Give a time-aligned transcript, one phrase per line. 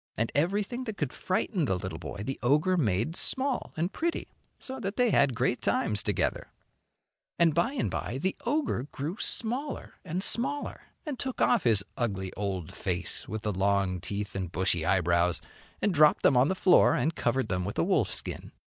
[0.17, 4.79] And everything that could frighten the little boy the ogre made small and pretty, so
[4.79, 6.47] that they had great times together.
[7.37, 11.19] 176 THROUGH FAIRY HALLS And by and by the ogre grew smaller and smaller, and
[11.19, 15.39] took off his ugly old face with the long teeth and bushy eyebrows
[15.83, 18.51] and dropped them on the floor and covered them with a wolf skin.